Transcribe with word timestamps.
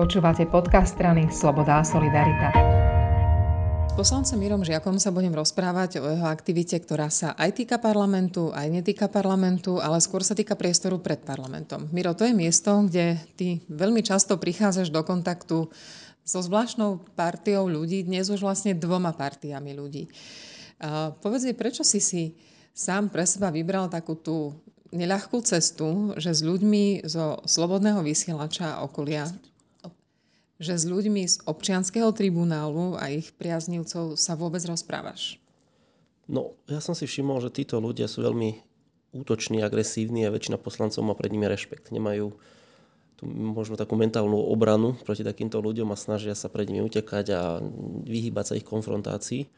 Počúvate 0.00 0.48
podcast 0.48 0.96
strany 0.96 1.28
Sloboda 1.28 1.76
a 1.76 1.84
Solidarita. 1.84 2.48
S 3.84 3.92
poslancom 3.92 4.40
Mirom 4.40 4.64
Žiakom 4.64 4.96
sa 4.96 5.12
budem 5.12 5.36
rozprávať 5.36 6.00
o 6.00 6.08
jeho 6.08 6.24
aktivite, 6.24 6.72
ktorá 6.80 7.12
sa 7.12 7.36
aj 7.36 7.60
týka 7.60 7.76
parlamentu, 7.76 8.48
aj 8.48 8.80
netýka 8.80 9.12
parlamentu, 9.12 9.76
ale 9.76 10.00
skôr 10.00 10.24
sa 10.24 10.32
týka 10.32 10.56
priestoru 10.56 11.04
pred 11.04 11.20
parlamentom. 11.20 11.84
Miro, 11.92 12.16
to 12.16 12.24
je 12.24 12.32
miesto, 12.32 12.80
kde 12.88 13.20
ty 13.36 13.60
veľmi 13.68 14.00
často 14.00 14.40
prichádzaš 14.40 14.88
do 14.88 15.04
kontaktu 15.04 15.68
so 16.24 16.40
zvláštnou 16.40 17.04
partiou 17.12 17.68
ľudí, 17.68 18.00
dnes 18.00 18.32
už 18.32 18.40
vlastne 18.40 18.72
dvoma 18.72 19.12
partiami 19.12 19.76
ľudí. 19.76 20.08
Povedz 21.20 21.44
mi, 21.44 21.52
prečo 21.52 21.84
si 21.84 22.00
si 22.00 22.40
sám 22.72 23.12
pre 23.12 23.28
seba 23.28 23.52
vybral 23.52 23.92
takú 23.92 24.16
tú 24.16 24.56
neľahkú 24.96 25.44
cestu, 25.44 26.16
že 26.16 26.32
s 26.32 26.40
ľuďmi 26.40 27.04
zo 27.04 27.44
Slobodného 27.44 28.00
vysielača 28.00 28.80
a 28.80 28.88
okolia 28.88 29.28
že 30.60 30.76
s 30.76 30.84
ľuďmi 30.84 31.24
z 31.24 31.40
občianského 31.48 32.12
tribunálu 32.12 33.00
a 33.00 33.08
ich 33.08 33.32
priaznivcov 33.32 34.20
sa 34.20 34.36
vôbec 34.36 34.60
rozprávaš? 34.68 35.40
No, 36.28 36.54
ja 36.68 36.84
som 36.84 36.92
si 36.92 37.08
všimol, 37.08 37.40
že 37.40 37.50
títo 37.50 37.80
ľudia 37.80 38.06
sú 38.06 38.22
veľmi 38.22 38.60
útoční, 39.16 39.64
agresívni 39.64 40.28
a 40.28 40.30
väčšina 40.30 40.60
poslancov 40.60 41.02
má 41.02 41.16
pred 41.18 41.32
nimi 41.32 41.48
rešpekt. 41.48 41.90
Nemajú 41.90 42.36
tú 43.18 43.24
možno 43.26 43.74
takú 43.74 43.98
mentálnu 43.98 44.36
obranu 44.36 44.94
proti 45.02 45.26
takýmto 45.26 45.58
ľuďom 45.58 45.90
a 45.90 45.98
snažia 45.98 46.36
sa 46.36 46.46
pred 46.46 46.70
nimi 46.70 46.84
utekať 46.86 47.26
a 47.34 47.58
vyhýbať 48.06 48.44
sa 48.44 48.54
ich 48.54 48.68
konfrontácii. 48.68 49.48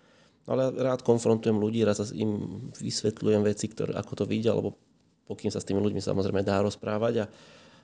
Ale 0.46 0.74
rád 0.74 1.06
konfrontujem 1.06 1.58
ľudí, 1.58 1.86
rád 1.86 2.02
sa 2.02 2.06
im 2.14 2.70
vysvetľujem 2.74 3.42
veci, 3.46 3.70
ktoré, 3.70 3.94
ako 3.94 4.22
to 4.22 4.24
vidia, 4.26 4.50
alebo 4.54 4.74
pokým 5.30 5.54
sa 5.54 5.62
s 5.62 5.68
tými 5.68 5.78
ľuďmi 5.78 6.02
samozrejme 6.02 6.42
dá 6.42 6.58
rozprávať. 6.62 7.14
A 7.22 7.30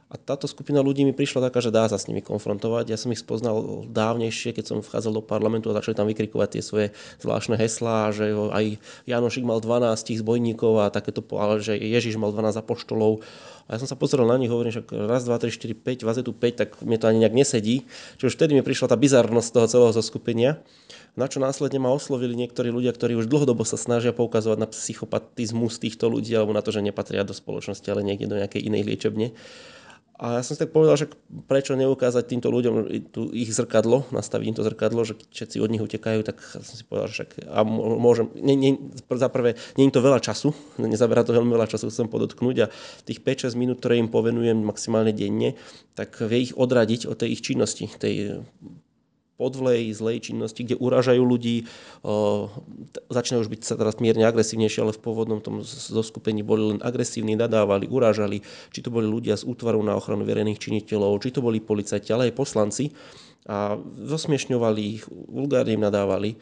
a 0.09 0.17
táto 0.17 0.49
skupina 0.49 0.81
ľudí 0.81 1.05
mi 1.05 1.13
prišla 1.13 1.53
taká, 1.53 1.61
že 1.61 1.69
dá 1.69 1.85
sa 1.85 2.01
s 2.01 2.09
nimi 2.09 2.25
konfrontovať. 2.25 2.89
Ja 2.89 2.97
som 2.97 3.13
ich 3.13 3.21
spoznal 3.21 3.85
dávnejšie, 3.93 4.57
keď 4.57 4.65
som 4.65 4.79
vchádzal 4.81 5.21
do 5.21 5.23
parlamentu 5.25 5.69
a 5.69 5.77
začali 5.77 6.01
tam 6.01 6.09
vykrikovať 6.09 6.49
tie 6.57 6.63
svoje 6.65 6.87
zvláštne 7.21 7.61
heslá, 7.61 8.09
že 8.17 8.33
aj 8.33 8.81
Janošik 9.05 9.45
mal 9.45 9.61
12 9.61 10.25
zbojníkov 10.25 10.81
a 10.81 10.89
takéto, 10.89 11.21
ale 11.37 11.61
že 11.61 11.77
Ježiš 11.77 12.17
mal 12.17 12.33
12 12.33 12.57
apoštolov. 12.57 13.21
A 13.69 13.77
ja 13.77 13.85
som 13.85 13.89
sa 13.89 14.01
pozrel 14.01 14.25
na 14.25 14.41
nich, 14.41 14.49
hovorím, 14.49 14.73
že 14.73 14.81
raz, 14.89 15.29
dva, 15.29 15.37
tri, 15.37 15.53
štyri, 15.53 15.77
päť, 15.77 16.09
vás 16.09 16.17
je 16.17 16.25
tu 16.25 16.33
5, 16.33 16.57
tak 16.57 16.69
mne 16.81 16.97
to 16.97 17.05
ani 17.05 17.21
nejak 17.21 17.37
nesedí. 17.37 17.85
Čiže 18.17 18.33
už 18.33 18.37
vtedy 18.41 18.57
mi 18.57 18.65
prišla 18.65 18.89
tá 18.89 18.97
bizarnosť 18.97 19.49
toho 19.53 19.67
celého 19.69 19.93
zoskupenia. 19.93 20.57
Na 21.21 21.29
čo 21.29 21.37
následne 21.37 21.77
ma 21.77 21.93
oslovili 21.93 22.33
niektorí 22.33 22.73
ľudia, 22.73 22.97
ktorí 22.97 23.13
už 23.13 23.29
dlhodobo 23.29 23.69
sa 23.69 23.77
snažia 23.77 24.17
poukazovať 24.17 24.57
na 24.57 24.73
psychopatizmus 24.73 25.77
týchto 25.77 26.09
ľudí 26.09 26.33
alebo 26.33 26.57
na 26.57 26.65
to, 26.65 26.73
že 26.73 26.81
nepatria 26.81 27.29
do 27.29 27.37
spoločnosti, 27.37 27.85
ale 27.93 28.09
niekde 28.09 28.25
do 28.25 28.41
nejakej 28.41 28.65
inej 28.65 28.89
liečebne. 28.89 29.37
A 30.19 30.39
ja 30.39 30.43
som 30.43 30.59
si 30.59 30.67
tak 30.67 30.75
povedal, 30.75 30.99
že 30.99 31.07
prečo 31.47 31.79
neukázať 31.79 32.27
týmto 32.27 32.51
ľuďom 32.51 32.91
tu 33.15 33.31
ich 33.31 33.55
zrkadlo, 33.55 34.03
nastaviť 34.11 34.47
im 34.51 34.57
to 34.59 34.67
zrkadlo, 34.67 35.07
že 35.07 35.15
všetci 35.15 35.63
od 35.63 35.71
nich 35.71 35.79
utekajú, 35.79 36.27
tak 36.27 36.43
som 36.43 36.75
si 36.75 36.83
povedal, 36.83 37.07
že 37.07 37.15
však, 37.23 37.31
a 37.47 37.63
môžem, 37.63 38.27
nie, 38.35 38.59
nie, 38.59 38.73
za 38.99 39.31
prvé, 39.31 39.55
nie 39.79 39.87
je 39.87 39.95
to 39.95 40.03
veľa 40.03 40.19
času, 40.19 40.51
nezaberá 40.83 41.23
to 41.23 41.31
veľmi 41.31 41.55
veľa 41.55 41.71
času, 41.71 41.87
chcem 41.87 42.11
podotknúť 42.11 42.57
a 42.67 42.71
tých 43.07 43.23
5-6 43.23 43.55
minút, 43.55 43.79
ktoré 43.79 44.03
im 44.03 44.11
povenujem 44.11 44.59
maximálne 44.59 45.15
denne, 45.15 45.55
tak 45.95 46.19
vie 46.27 46.51
ich 46.51 46.53
odradiť 46.59 47.07
od 47.07 47.15
tej 47.15 47.39
ich 47.39 47.43
činnosti, 47.47 47.87
tej 47.87 48.43
podvlej, 49.39 49.95
zlej 49.95 50.29
činnosti, 50.29 50.67
kde 50.67 50.77
uražajú 50.83 51.23
ľudí, 51.23 51.71
začínajú 53.09 53.47
už 53.47 53.53
byť 53.55 53.61
teraz 53.79 54.03
mierne 54.03 54.27
agresívnejšie, 54.27 54.83
ale 54.83 54.93
v 54.93 55.01
pôvodnom 55.01 55.39
tom 55.39 55.63
zoskupení 55.63 56.43
boli 56.43 56.75
len 56.75 56.81
agresívni, 56.83 57.39
nadávali, 57.39 57.87
urážali, 57.87 58.43
či 58.75 58.83
to 58.83 58.91
boli 58.91 59.07
ľudia 59.07 59.39
z 59.39 59.47
útvaru 59.47 59.79
na 59.87 59.95
ochranu 59.95 60.27
verejných 60.27 60.59
činiteľov, 60.59 61.23
či 61.23 61.31
to 61.31 61.39
boli 61.39 61.63
policajti, 61.63 62.11
ale 62.11 62.29
aj 62.29 62.35
poslanci 62.35 62.91
a 63.49 63.81
zosmiešňovali 64.05 64.81
ich, 64.83 65.09
vulgárne 65.09 65.79
im 65.79 65.87
nadávali. 65.87 66.37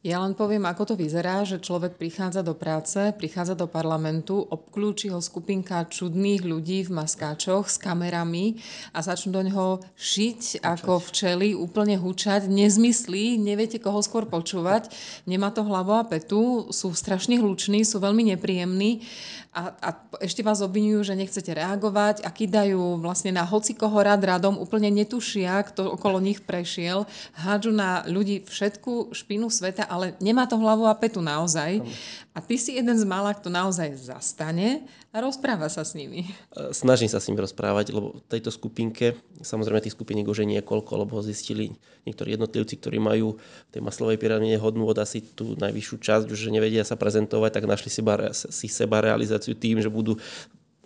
Ja 0.00 0.24
len 0.24 0.32
poviem, 0.32 0.64
ako 0.64 0.92
to 0.92 0.94
vyzerá, 0.96 1.44
že 1.44 1.60
človek 1.60 2.00
prichádza 2.00 2.40
do 2.40 2.56
práce, 2.56 3.12
prichádza 3.14 3.52
do 3.52 3.68
parlamentu, 3.68 4.40
obklúči 4.40 5.12
ho 5.12 5.20
skupinka 5.20 5.86
čudných 5.86 6.40
ľudí 6.40 6.88
v 6.88 7.04
maskáčoch 7.04 7.68
s 7.68 7.76
kamerami 7.76 8.58
a 8.96 9.04
začnú 9.04 9.30
do 9.36 9.42
ňoho 9.46 9.84
šiť 9.94 10.40
hučať. 10.58 10.64
ako 10.64 10.92
včely, 11.04 11.52
úplne 11.52 12.00
hučať, 12.00 12.48
nezmyslí, 12.48 13.36
neviete 13.38 13.76
koho 13.76 14.00
skôr 14.00 14.24
počúvať, 14.24 14.88
nemá 15.28 15.52
to 15.52 15.62
hlavu 15.62 15.92
a 16.00 16.08
petu, 16.08 16.72
sú 16.72 16.96
strašne 16.96 17.38
hluční, 17.38 17.84
sú 17.84 18.00
veľmi 18.00 18.32
nepríjemní 18.34 19.04
a, 19.50 19.74
a 19.82 19.88
ešte 20.22 20.46
vás 20.46 20.62
obvinujú, 20.62 21.02
že 21.02 21.18
nechcete 21.18 21.50
reagovať 21.50 22.22
a 22.22 22.30
dajú 22.30 23.02
vlastne 23.02 23.34
na 23.34 23.42
hoci 23.42 23.74
koho 23.74 23.98
rad 23.98 24.22
radom, 24.22 24.54
úplne 24.54 24.94
netušia, 24.94 25.66
kto 25.66 25.90
okolo 25.98 26.22
nich 26.22 26.38
prešiel, 26.46 27.02
hádžu 27.34 27.74
na 27.74 28.06
ľudí 28.06 28.46
všetku 28.46 29.10
špinu 29.10 29.50
sveta, 29.60 29.84
ale 29.84 30.16
nemá 30.18 30.48
to 30.48 30.56
hlavu 30.56 30.88
a 30.88 30.96
petu 30.96 31.20
naozaj. 31.20 31.84
A 32.32 32.38
ty 32.40 32.56
si 32.56 32.80
jeden 32.80 32.96
z 32.96 33.04
mála, 33.04 33.36
kto 33.36 33.52
naozaj 33.52 33.92
zastane 34.00 34.88
a 35.12 35.20
rozpráva 35.20 35.68
sa 35.68 35.84
s 35.84 35.92
nimi. 35.92 36.24
E, 36.56 36.72
snažím 36.72 37.10
sa 37.10 37.20
s 37.20 37.28
nimi 37.28 37.42
rozprávať, 37.42 37.92
lebo 37.92 38.16
v 38.16 38.22
tejto 38.30 38.48
skupinke, 38.48 39.18
samozrejme 39.42 39.84
tých 39.84 39.98
skupiniek 39.98 40.24
už 40.24 40.46
je 40.46 40.52
niekoľko, 40.58 40.92
lebo 41.04 41.18
ho 41.18 41.22
zistili 41.22 41.74
niektorí 42.08 42.38
jednotlivci, 42.38 42.80
ktorí 42.80 42.96
majú 43.02 43.36
v 43.36 43.70
tej 43.74 43.82
maslovej 43.84 44.16
pyramíde 44.16 44.56
hodnú 44.56 44.88
od 44.88 44.96
asi 44.96 45.20
tú 45.20 45.58
najvyššiu 45.58 45.96
časť, 46.00 46.26
už 46.30 46.38
že 46.38 46.54
nevedia 46.54 46.86
sa 46.86 46.96
prezentovať, 46.96 47.50
tak 47.60 47.68
našli 47.68 47.90
si 48.32 48.66
seba 48.70 49.04
realizáciu 49.04 49.52
tým, 49.58 49.82
že 49.82 49.92
budú 49.92 50.16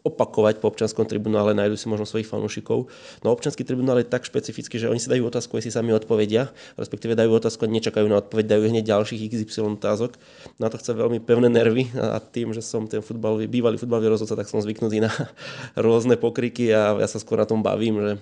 opakovať 0.04 0.60
po 0.60 0.69
občanskom 0.69 1.09
tribunále, 1.09 1.56
nájdu 1.56 1.81
si 1.81 1.88
možno 1.88 2.04
svojich 2.04 2.28
fanúšikov. 2.28 2.92
No 3.25 3.32
občanský 3.32 3.65
tribunál 3.65 4.04
je 4.04 4.06
tak 4.12 4.28
špecifický, 4.28 4.76
že 4.76 4.92
oni 4.92 5.00
si 5.00 5.09
dajú 5.09 5.25
otázku, 5.25 5.56
si 5.65 5.72
sami 5.72 5.97
odpovedia, 5.97 6.53
respektíve 6.76 7.16
dajú 7.16 7.41
otázku 7.41 7.65
nečakajú 7.65 8.04
na 8.04 8.20
odpoveď, 8.20 8.53
dajú 8.53 8.69
hneď 8.69 8.84
ďalších 8.84 9.32
XY 9.32 9.81
otázok. 9.81 10.20
Na 10.60 10.69
to 10.69 10.76
chce 10.76 10.92
veľmi 10.92 11.25
pevné 11.25 11.48
nervy 11.48 11.88
a 11.97 12.20
tým, 12.20 12.53
že 12.53 12.60
som 12.60 12.84
ten 12.84 13.00
futbalový, 13.00 13.48
bývalý 13.48 13.81
futbalový 13.81 14.12
rozhodca, 14.12 14.37
tak 14.37 14.53
som 14.53 14.60
zvyknutý 14.60 15.00
na 15.00 15.10
rôzne 15.84 16.21
pokriky 16.21 16.69
a 16.69 17.00
ja 17.00 17.09
sa 17.09 17.16
skôr 17.16 17.41
na 17.41 17.48
tom 17.48 17.65
bavím, 17.65 17.97
že 17.97 18.12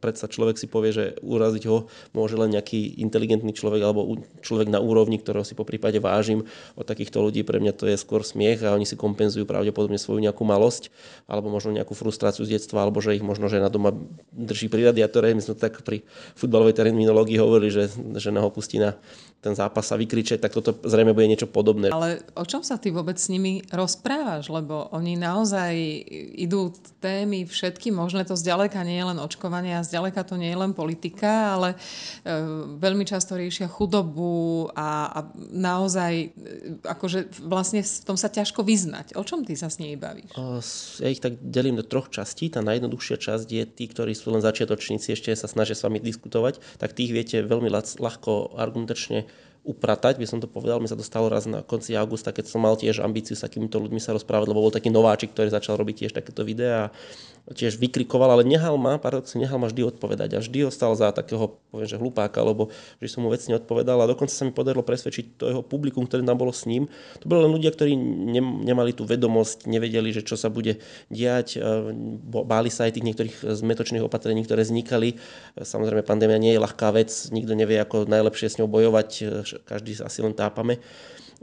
predsa 0.00 0.32
človek 0.32 0.56
si 0.56 0.64
povie, 0.64 0.96
že 0.96 1.04
uraziť 1.20 1.64
ho 1.68 1.92
môže 2.16 2.40
len 2.40 2.56
nejaký 2.56 3.04
inteligentný 3.04 3.52
človek 3.52 3.84
alebo 3.84 4.16
človek 4.40 4.72
na 4.72 4.80
úrovni, 4.80 5.20
ktorého 5.20 5.44
si 5.44 5.52
po 5.52 5.68
prípade 5.68 6.00
vážim. 6.00 6.48
Od 6.72 6.88
takýchto 6.88 7.20
ľudí 7.20 7.44
pre 7.44 7.60
mňa 7.60 7.76
to 7.76 7.84
je 7.84 8.00
skôr 8.00 8.24
smiech 8.24 8.64
a 8.64 8.72
oni 8.72 8.88
si 8.88 8.96
kompenzujú 8.96 9.44
pravdepodobne 9.44 10.00
svoju 10.00 10.24
nejakú 10.24 10.40
malosť 10.48 10.88
alebo 11.26 11.50
možno 11.50 11.74
nejakú 11.74 11.96
frustráciu 11.96 12.46
z 12.46 12.60
detstva, 12.60 12.86
alebo 12.86 13.02
že 13.02 13.16
ich 13.16 13.24
možno 13.24 13.50
žena 13.50 13.72
doma 13.72 13.96
drží 14.30 14.70
pri 14.70 14.94
radiátore. 14.94 15.34
My 15.34 15.42
sme 15.42 15.58
tak 15.58 15.82
pri 15.82 16.06
futbalovej 16.38 16.78
terminológii 16.78 17.40
hovorili, 17.40 17.72
že 17.72 17.90
žena 18.20 18.44
ho 18.44 18.52
pustí 18.52 18.78
na 18.78 18.94
ten 19.38 19.54
zápas 19.54 19.86
sa 19.86 19.94
vykričať, 19.94 20.42
tak 20.42 20.50
toto 20.50 20.74
zrejme 20.82 21.14
bude 21.14 21.30
niečo 21.30 21.46
podobné. 21.46 21.94
Ale 21.94 22.26
o 22.34 22.42
čom 22.42 22.66
sa 22.66 22.74
ty 22.74 22.90
vôbec 22.90 23.14
s 23.14 23.30
nimi 23.30 23.62
rozprávaš? 23.70 24.50
Lebo 24.50 24.90
oni 24.90 25.14
naozaj 25.14 25.78
idú 26.34 26.74
témy 26.98 27.46
všetky 27.46 27.94
možné, 27.94 28.26
to 28.26 28.34
zďaleka 28.34 28.82
nie 28.82 28.98
je 28.98 29.06
len 29.14 29.18
očkovanie 29.22 29.78
a 29.78 29.86
zďaleka 29.86 30.26
to 30.26 30.34
nie 30.34 30.50
je 30.50 30.58
len 30.58 30.74
politika, 30.74 31.54
ale 31.54 31.68
e, 31.70 32.34
veľmi 32.82 33.06
často 33.06 33.38
riešia 33.38 33.70
chudobu 33.70 34.74
a, 34.74 35.06
a 35.06 35.18
naozaj 35.54 36.12
e, 36.18 36.28
akože 36.82 37.38
vlastne 37.46 37.86
v 37.86 38.04
tom 38.10 38.18
sa 38.18 38.26
ťažko 38.26 38.66
vyznať. 38.66 39.14
O 39.14 39.22
čom 39.22 39.46
ty 39.46 39.54
sa 39.54 39.70
s 39.70 39.78
nimi 39.78 39.94
bavíš? 39.94 40.34
Ja 41.08 41.16
ich 41.16 41.24
tak 41.24 41.40
delím 41.40 41.80
do 41.80 41.88
troch 41.88 42.12
častí. 42.12 42.52
Tá 42.52 42.60
najjednoduchšia 42.60 43.16
časť 43.16 43.48
je 43.48 43.64
tí, 43.64 43.88
ktorí 43.88 44.12
sú 44.12 44.28
len 44.28 44.44
začiatočníci, 44.44 45.16
ešte 45.16 45.32
sa 45.32 45.48
snažia 45.48 45.72
s 45.72 45.80
vami 45.80 46.04
diskutovať, 46.04 46.60
tak 46.76 46.92
tých 46.92 47.16
viete 47.16 47.40
veľmi 47.40 47.72
ľahko 47.72 48.52
argumentačne 48.60 49.24
upratať, 49.68 50.16
by 50.16 50.24
som 50.24 50.40
to 50.40 50.48
povedal. 50.48 50.80
Mi 50.80 50.88
sa 50.88 50.96
to 50.96 51.04
stalo 51.04 51.28
raz 51.28 51.44
na 51.44 51.60
konci 51.60 51.92
augusta, 51.92 52.32
keď 52.32 52.48
som 52.48 52.64
mal 52.64 52.80
tiež 52.80 53.04
ambíciu 53.04 53.36
s 53.36 53.44
takýmito 53.44 53.76
ľuďmi 53.76 54.00
sa 54.00 54.16
rozprávať, 54.16 54.48
lebo 54.48 54.64
bol 54.64 54.72
taký 54.72 54.88
nováčik, 54.88 55.36
ktorý 55.36 55.52
začal 55.52 55.76
robiť 55.76 56.08
tiež 56.08 56.12
takéto 56.16 56.40
videá 56.42 56.88
tiež 57.56 57.80
vykrikoval, 57.80 58.28
ale 58.36 58.44
nehal 58.44 58.76
ma, 58.76 59.00
paradoxne 59.00 59.40
nehal 59.40 59.56
ma 59.56 59.72
vždy 59.72 59.88
odpovedať 59.88 60.36
a 60.36 60.42
vždy 60.44 60.68
ostal 60.68 60.92
za 60.92 61.08
takého, 61.16 61.56
poviem, 61.72 61.88
že 61.88 61.96
hlupáka, 61.96 62.44
lebo 62.44 62.68
že 63.00 63.08
som 63.08 63.24
mu 63.24 63.32
vecne 63.32 63.56
odpovedal 63.56 64.04
a 64.04 64.10
dokonca 64.10 64.32
sa 64.32 64.44
mi 64.44 64.52
podarilo 64.52 64.84
presvedčiť 64.84 65.40
to 65.40 65.44
jeho 65.48 65.62
publikum, 65.64 66.04
ktoré 66.04 66.20
tam 66.20 66.36
bolo 66.36 66.52
s 66.52 66.68
ním. 66.68 66.92
To 67.20 67.24
boli 67.24 67.48
len 67.48 67.52
ľudia, 67.52 67.72
ktorí 67.72 67.96
nemali 68.68 68.92
tú 68.92 69.08
vedomosť, 69.08 69.64
nevedeli, 69.64 70.12
že 70.12 70.20
čo 70.20 70.36
sa 70.36 70.52
bude 70.52 70.84
diať, 71.08 71.56
e, 71.56 71.60
báli 72.28 72.68
sa 72.68 72.84
aj 72.84 73.00
tých 73.00 73.06
niektorých 73.08 73.36
zmetočných 73.40 74.04
opatrení, 74.04 74.44
ktoré 74.44 74.68
vznikali. 74.68 75.16
Samozrejme, 75.56 76.04
pandémia 76.04 76.36
nie 76.36 76.52
je 76.52 76.60
ľahká 76.60 76.92
vec, 76.92 77.32
nikto 77.32 77.56
nevie, 77.56 77.80
ako 77.80 78.04
najlepšie 78.04 78.48
s 78.52 78.58
ňou 78.60 78.68
bojovať, 78.68 79.10
e, 79.24 79.26
každý 79.64 79.98
asi 79.98 80.20
len 80.22 80.34
tápame. 80.34 80.78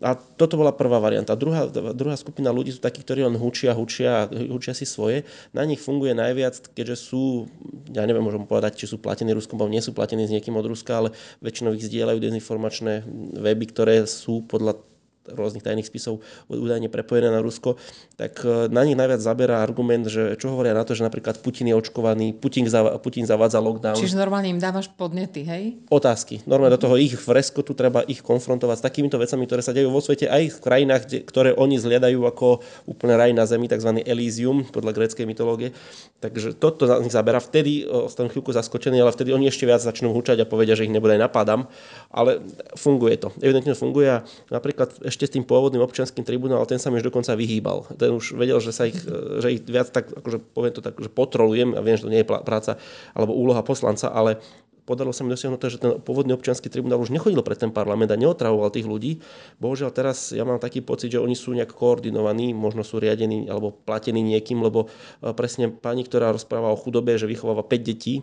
A 0.03 0.11
toto 0.19 0.59
bola 0.59 0.75
prvá 0.75 0.99
varianta. 0.99 1.39
Druhá, 1.39 1.71
druhá 1.71 2.19
skupina 2.19 2.51
ľudí 2.51 2.75
sú 2.75 2.83
takí, 2.83 2.99
ktorí 2.99 3.23
len 3.23 3.39
hučia, 3.39 3.71
hučia, 3.71 4.27
hučia 4.27 4.75
si 4.75 4.83
svoje. 4.83 5.23
Na 5.55 5.63
nich 5.63 5.79
funguje 5.79 6.11
najviac, 6.11 6.75
keďže 6.75 6.95
sú, 6.99 7.47
ja 7.95 8.03
neviem, 8.03 8.19
môžem 8.19 8.43
povedať, 8.43 8.75
či 8.75 8.91
sú 8.91 8.99
platení 8.99 9.31
Ruskom, 9.31 9.55
alebo 9.55 9.71
nie 9.71 9.79
sú 9.79 9.95
platení 9.95 10.27
s 10.27 10.35
niekým 10.35 10.59
od 10.59 10.67
Ruska, 10.67 10.99
ale 10.99 11.15
väčšinou 11.39 11.71
ich 11.79 11.87
zdieľajú 11.87 12.19
dezinformačné 12.19 13.07
weby, 13.39 13.71
ktoré 13.71 14.03
sú 14.03 14.43
podľa 14.43 14.83
rôznych 15.31 15.65
tajných 15.65 15.87
spisov 15.87 16.21
údajne 16.47 16.89
prepojené 16.89 17.33
na 17.33 17.41
Rusko, 17.41 17.81
tak 18.15 18.45
e, 18.45 18.69
na 18.69 18.85
nich 18.85 18.93
najviac 18.93 19.21
zaberá 19.21 19.61
argument, 19.61 20.05
že 20.05 20.37
čo 20.37 20.53
hovoria 20.53 20.77
na 20.77 20.85
to, 20.85 20.93
že 20.93 21.01
napríklad 21.01 21.41
Putin 21.41 21.73
je 21.73 21.75
očkovaný, 21.75 22.37
Putin, 22.37 22.69
zav- 22.69 22.97
Putin 23.01 23.25
zavádza 23.25 23.57
lockdown. 23.57 23.97
Čiže 23.97 24.19
normálne 24.19 24.53
im 24.53 24.61
dávaš 24.61 24.91
podnety, 24.93 25.41
hej? 25.41 25.63
Otázky. 25.89 26.45
Normálne 26.45 26.77
do 26.77 26.83
toho 26.85 26.95
ich 27.01 27.17
fresko 27.17 27.65
tu 27.65 27.73
treba 27.73 28.05
ich 28.05 28.21
konfrontovať 28.21 28.77
s 28.79 28.83
takýmito 28.85 29.17
vecami, 29.17 29.49
ktoré 29.49 29.61
sa 29.65 29.73
dejú 29.73 29.89
vo 29.89 30.01
svete 30.01 30.29
aj 30.29 30.43
v 30.55 30.59
krajinách, 30.61 31.01
kde, 31.09 31.17
ktoré 31.25 31.49
oni 31.57 31.81
zliadajú 31.81 32.21
ako 32.25 32.61
úplne 32.85 33.17
raj 33.17 33.31
na 33.33 33.49
zemi, 33.49 33.65
tzv. 33.65 34.05
Elysium 34.05 34.67
podľa 34.69 34.93
gréckej 34.93 35.25
mytológie. 35.25 35.73
Takže 36.21 36.57
toto 36.57 36.85
za 36.85 37.01
nich 37.01 37.13
zabera. 37.13 37.37
Vtedy 37.41 37.85
ostanú 37.85 38.29
chvíľku 38.31 38.53
zaskočení, 38.53 38.97
ale 38.97 39.13
vtedy 39.13 39.33
oni 39.33 39.49
ešte 39.49 39.67
viac 39.69 39.81
začnú 39.81 40.09
hučať 40.13 40.41
a 40.41 40.49
povedia, 40.49 40.73
že 40.73 40.87
ich 40.87 40.93
nebude 40.93 41.17
napadám. 41.17 41.69
Ale 42.09 42.41
funguje 42.77 43.19
to. 43.19 43.29
Evidentne 43.41 43.77
funguje. 43.77 44.25
Napríklad 44.49 45.05
ešte 45.15 45.31
s 45.31 45.35
tým 45.39 45.47
pôvodným 45.47 45.79
občianským 45.79 46.27
tribunálom, 46.27 46.67
ten 46.67 46.75
sa 46.75 46.91
mi 46.91 46.99
už 46.99 47.07
dokonca 47.07 47.31
vyhýbal. 47.39 47.87
Ten 47.95 48.11
už 48.11 48.35
vedel, 48.35 48.59
že 48.59 48.75
sa 48.75 48.83
ich, 48.83 48.99
že 49.39 49.47
ich 49.55 49.63
viac 49.63 49.87
tak, 49.95 50.11
akože 50.11 50.43
poviem 50.51 50.75
to 50.75 50.83
tak, 50.83 50.99
že 50.99 51.07
potrolujem 51.07 51.71
a 51.71 51.79
viem, 51.79 51.95
že 51.95 52.03
to 52.03 52.11
nie 52.11 52.21
je 52.21 52.27
práca 52.27 52.75
alebo 53.15 53.31
úloha 53.31 53.63
poslanca, 53.63 54.11
ale 54.11 54.43
podarilo 54.85 55.11
sa 55.11 55.25
mi 55.25 55.33
dosiahnuť 55.33 55.59
to, 55.59 55.67
že 55.73 55.81
ten 55.81 55.91
pôvodný 55.97 56.37
občianský 56.37 56.69
tribunál 56.69 57.01
už 57.01 57.09
nechodil 57.09 57.41
pred 57.41 57.57
ten 57.57 57.73
parlament 57.73 58.13
a 58.13 58.21
neotravoval 58.21 58.69
tých 58.69 58.85
ľudí. 58.85 59.23
Bohužiaľ 59.57 59.89
teraz 59.89 60.29
ja 60.29 60.45
mám 60.45 60.61
taký 60.61 60.85
pocit, 60.85 61.15
že 61.15 61.19
oni 61.19 61.33
sú 61.33 61.57
nejak 61.57 61.73
koordinovaní, 61.73 62.53
možno 62.53 62.85
sú 62.85 63.01
riadení 63.01 63.49
alebo 63.49 63.73
platení 63.73 64.21
niekým, 64.21 64.61
lebo 64.61 64.85
e, 64.85 65.33
presne 65.33 65.73
pani, 65.73 66.05
ktorá 66.05 66.29
rozpráva 66.29 66.69
o 66.69 66.77
chudobe, 66.77 67.17
že 67.17 67.25
vychováva 67.25 67.65
5 67.65 67.81
detí, 67.81 68.21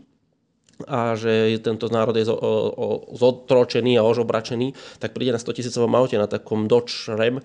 a 0.88 1.14
že 1.14 1.62
tento 1.62 1.86
národ 1.92 2.16
je 2.16 2.26
zotročený 3.14 4.00
a 4.00 4.06
ožobračený, 4.06 4.98
tak 4.98 5.14
príde 5.14 5.30
na 5.30 5.38
100 5.38 5.58
tisícovom 5.62 5.92
aute 5.94 6.18
na 6.18 6.26
takom 6.26 6.66
Dodge 6.66 7.12
Ram 7.12 7.38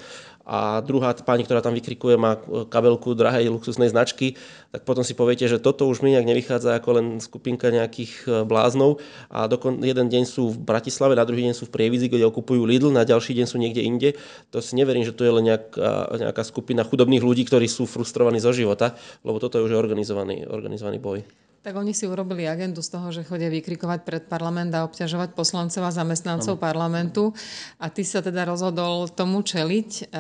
a 0.47 0.79
druhá 0.79 1.11
pani, 1.11 1.43
ktorá 1.43 1.59
tam 1.59 1.75
vykrikuje, 1.75 2.15
má 2.15 2.39
kabelku 2.71 3.11
drahej 3.11 3.51
luxusnej 3.51 3.91
značky, 3.91 4.39
tak 4.71 4.87
potom 4.87 5.03
si 5.03 5.11
poviete, 5.11 5.43
že 5.43 5.59
toto 5.59 5.83
už 5.91 5.99
mi 5.99 6.15
nejak 6.15 6.23
nevychádza 6.23 6.79
ako 6.79 6.89
len 6.95 7.05
skupinka 7.19 7.67
nejakých 7.67 8.11
e, 8.23 8.27
bláznov 8.47 9.03
a 9.27 9.51
dokon, 9.51 9.83
jeden 9.83 10.07
deň 10.07 10.23
sú 10.23 10.55
v 10.55 10.63
Bratislave, 10.63 11.19
na 11.19 11.27
druhý 11.27 11.43
deň 11.51 11.51
sú 11.51 11.67
v 11.67 11.75
Prievidzi, 11.75 12.07
kde 12.07 12.31
okupujú 12.31 12.63
Lidl, 12.63 12.95
na 12.95 13.03
ďalší 13.03 13.35
deň 13.35 13.43
sú 13.45 13.59
niekde 13.59 13.83
inde. 13.83 14.09
To 14.55 14.63
si 14.63 14.79
neverím, 14.79 15.03
že 15.03 15.11
to 15.11 15.27
je 15.27 15.35
len 15.35 15.51
nejaká, 15.51 16.15
nejaká 16.15 16.47
skupina 16.47 16.87
chudobných 16.87 17.27
ľudí, 17.27 17.43
ktorí 17.43 17.67
sú 17.67 17.83
frustrovaní 17.83 18.39
zo 18.39 18.55
života, 18.55 18.95
lebo 19.27 19.43
toto 19.43 19.59
je 19.59 19.67
už 19.67 19.75
organizovaný, 19.75 20.47
organizovaný 20.47 21.03
boj. 21.03 21.46
Tak 21.67 21.75
oni 21.75 21.91
si 21.91 22.07
urobili 22.07 22.47
agendu 22.47 22.79
z 22.79 22.95
toho, 22.95 23.11
že 23.11 23.27
chodia 23.27 23.51
vykrikovať 23.51 24.07
pred 24.07 24.23
parlament 24.23 24.71
a 24.71 24.87
obťažovať 24.87 25.35
poslancov 25.35 25.83
a 25.83 25.91
zamestnancov 25.91 26.55
ano. 26.55 26.63
parlamentu 26.63 27.35
a 27.75 27.91
ty 27.91 28.07
sa 28.07 28.23
teda 28.23 28.47
rozhodol 28.47 29.11
tomu 29.11 29.43
čeliť. 29.43 30.15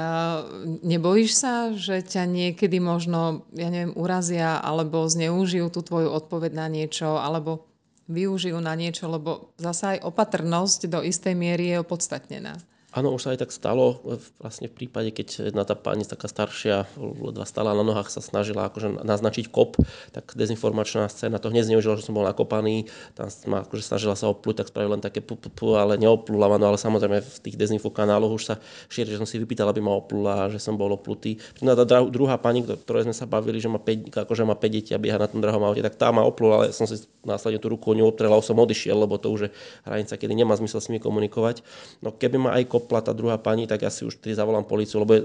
Nebojíš 0.83 1.31
sa, 1.31 1.71
že 1.71 2.03
ťa 2.03 2.27
niekedy 2.27 2.83
možno, 2.83 3.47
ja 3.55 3.71
neviem, 3.71 3.95
urazia 3.95 4.59
alebo 4.59 5.07
zneužijú 5.07 5.71
tú 5.71 5.87
tvoju 5.87 6.11
odpoveď 6.19 6.51
na 6.51 6.67
niečo 6.67 7.15
alebo 7.15 7.63
využijú 8.11 8.59
na 8.59 8.75
niečo, 8.75 9.07
lebo 9.07 9.55
zasa 9.55 9.95
aj 9.95 10.03
opatrnosť 10.03 10.91
do 10.91 10.99
istej 10.99 11.31
miery 11.31 11.71
je 11.71 11.79
opodstatnená. 11.79 12.59
Áno, 12.97 13.13
už 13.13 13.29
sa 13.29 13.37
aj 13.37 13.45
tak 13.45 13.53
stalo 13.53 14.01
vlastne 14.41 14.65
v 14.65 14.73
prípade, 14.73 15.13
keď 15.13 15.53
jedna 15.53 15.61
tá 15.69 15.77
pani 15.77 16.01
taká 16.01 16.25
staršia, 16.25 16.89
ledva 16.97 17.45
stala 17.45 17.77
na 17.77 17.85
nohách, 17.85 18.09
sa 18.09 18.25
snažila 18.25 18.65
akože 18.73 19.05
naznačiť 19.05 19.53
kop, 19.53 19.77
tak 20.09 20.33
dezinformačná 20.33 21.05
scéna 21.05 21.37
to 21.37 21.53
hneď 21.53 21.69
zneužila, 21.69 22.01
že 22.01 22.09
som 22.09 22.17
bol 22.17 22.25
nakopaný, 22.25 22.89
tam 23.13 23.29
ma 23.45 23.61
akože 23.61 23.85
snažila 23.85 24.17
sa 24.17 24.33
oplúť, 24.33 24.65
tak 24.65 24.73
spravil 24.73 24.97
len 24.97 25.03
také 25.05 25.21
pu, 25.21 25.37
ale 25.77 26.01
neoplula 26.01 26.49
no 26.57 26.73
ale 26.73 26.81
samozrejme 26.81 27.21
v 27.21 27.37
tých 27.45 27.53
dezinfo 27.53 27.93
kanáloch 27.93 28.33
už 28.33 28.43
sa 28.49 28.55
šíri, 28.89 29.13
že 29.13 29.21
som 29.21 29.29
si 29.29 29.37
vypýtal, 29.37 29.69
aby 29.69 29.77
ma 29.77 29.93
oplula, 29.93 30.49
že 30.49 30.57
som 30.57 30.73
bol 30.73 30.89
oplutý. 30.89 31.37
No 31.61 31.77
tá 31.77 31.85
druhá 31.85 32.41
pani, 32.41 32.65
ktorej 32.65 33.05
sme 33.05 33.13
sa 33.13 33.29
bavili, 33.29 33.61
že 33.61 33.69
má 33.69 33.77
5, 33.77 34.25
akože 34.25 34.41
má 34.41 34.57
5 34.57 34.73
detí 34.73 34.97
a 34.97 34.99
bieha 34.99 35.21
na 35.21 35.29
tom 35.29 35.37
drahom 35.37 35.61
aute, 35.69 35.85
tak 35.85 36.01
tá 36.01 36.09
ma 36.09 36.25
oplula, 36.25 36.65
ale 36.65 36.73
som 36.73 36.89
si 36.89 37.05
následne 37.21 37.61
tú 37.61 37.69
ruku 37.69 37.93
neobtrela, 37.93 38.41
som 38.41 38.57
odišiel, 38.57 39.05
lebo 39.05 39.21
to 39.21 39.29
už 39.29 39.39
je 39.45 39.49
hranica, 39.85 40.17
kedy 40.17 40.33
nemá 40.33 40.57
zmysel 40.57 40.81
s 40.81 40.89
nimi 40.89 40.97
komunikovať. 40.97 41.61
No 42.01 42.09
keby 42.09 42.41
ma 42.41 42.49
aj 42.57 42.65
kop 42.71 42.86
kopla 42.87 43.03
tá 43.03 43.11
druhá 43.11 43.35
pani, 43.35 43.67
tak 43.67 43.83
ja 43.83 43.91
si 43.91 44.07
už 44.07 44.23
tedy 44.23 44.31
zavolám 44.31 44.63
policiu, 44.63 45.03
lebo 45.03 45.11
je, 45.19 45.21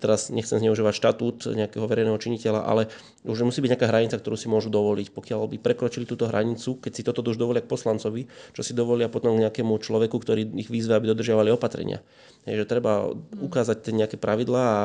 teraz 0.00 0.32
nechcem 0.32 0.56
zneužívať 0.56 0.96
štatút 0.96 1.52
nejakého 1.52 1.84
verejného 1.84 2.16
činiteľa, 2.16 2.64
ale 2.64 2.88
už 3.28 3.44
musí 3.44 3.60
byť 3.60 3.76
nejaká 3.76 3.86
hranica, 3.92 4.16
ktorú 4.16 4.40
si 4.40 4.48
môžu 4.48 4.72
dovoliť. 4.72 5.12
Pokiaľ 5.12 5.52
by 5.52 5.56
prekročili 5.60 6.08
túto 6.08 6.24
hranicu, 6.24 6.80
keď 6.80 6.92
si 6.96 7.04
toto 7.04 7.20
už 7.20 7.36
dovolia 7.36 7.60
k 7.60 7.68
poslancovi, 7.68 8.24
čo 8.56 8.64
si 8.64 8.72
dovolia 8.72 9.12
potom 9.12 9.36
nejakému 9.36 9.76
človeku, 9.76 10.16
ktorý 10.16 10.48
ich 10.56 10.72
vyzve, 10.72 10.96
aby 10.96 11.12
dodržiavali 11.12 11.52
opatrenia. 11.52 12.00
Je, 12.44 12.60
že 12.60 12.68
treba 12.68 13.08
ukázať 13.40 13.76
tie 13.84 13.92
nejaké 13.96 14.16
pravidlá 14.20 14.62
a 14.64 14.84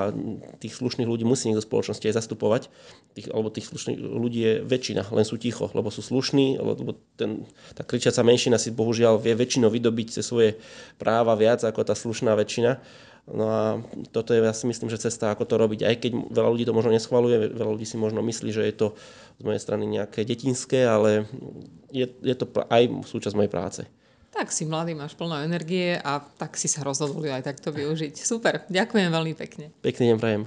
tých 0.64 0.80
slušných 0.80 1.08
ľudí 1.08 1.28
musí 1.28 1.52
niekto 1.52 1.64
spoločnosti 1.64 2.08
aj 2.08 2.16
zastupovať. 2.24 2.72
Tých, 3.16 3.28
alebo 3.36 3.52
tých 3.52 3.68
slušných 3.68 4.00
ľudí 4.00 4.40
je 4.40 4.54
väčšina, 4.64 5.12
len 5.12 5.28
sú 5.28 5.36
ticho, 5.36 5.68
lebo 5.76 5.92
sú 5.92 6.00
slušní, 6.00 6.56
lebo 6.56 6.96
ten, 7.20 7.44
tá 7.76 7.84
kričiaca 7.84 8.24
menšina 8.24 8.56
si 8.56 8.72
bohužiaľ 8.72 9.20
vie 9.20 9.36
väčšinou 9.36 9.68
vydobiť 9.68 10.24
svoje 10.24 10.56
práva 10.96 11.36
viac 11.36 11.60
ako 11.68 11.84
tá 11.84 11.99
slušná 12.00 12.32
väčšina. 12.40 12.80
No 13.30 13.46
a 13.46 13.64
toto 14.10 14.34
je, 14.34 14.42
ja 14.42 14.56
si 14.58 14.66
myslím, 14.66 14.90
že 14.90 15.06
cesta, 15.06 15.30
ako 15.30 15.46
to 15.46 15.56
robiť, 15.62 15.86
aj 15.86 15.96
keď 16.02 16.12
veľa 16.34 16.50
ľudí 16.50 16.66
to 16.66 16.74
možno 16.74 16.90
neschvaluje, 16.90 17.54
veľa 17.54 17.72
ľudí 17.78 17.86
si 17.86 17.94
možno 17.94 18.26
myslí, 18.26 18.50
že 18.50 18.66
je 18.66 18.74
to 18.74 18.88
z 19.38 19.44
mojej 19.46 19.62
strany 19.62 19.86
nejaké 19.86 20.26
detinské, 20.26 20.90
ale 20.90 21.30
je, 21.94 22.10
je 22.10 22.36
to 22.36 22.50
aj 22.50 22.90
súčasť 23.06 23.38
mojej 23.38 23.54
práce. 23.54 23.82
Tak 24.34 24.50
si 24.50 24.66
mladý, 24.66 24.98
máš 24.98 25.14
plno 25.14 25.38
energie 25.42 25.98
a 26.02 26.22
tak 26.22 26.58
si 26.58 26.66
sa 26.66 26.82
rozhodol 26.82 27.22
aj 27.30 27.46
takto 27.46 27.70
využiť. 27.70 28.18
Super, 28.18 28.66
ďakujem 28.66 29.10
veľmi 29.14 29.34
pekne. 29.38 29.74
Pekný 29.86 30.14
deň 30.14 30.18
prajem. 30.18 30.44